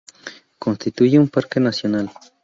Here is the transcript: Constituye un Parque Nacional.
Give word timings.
Constituye 0.57 1.19
un 1.19 1.27
Parque 1.27 1.59
Nacional. 1.59 2.09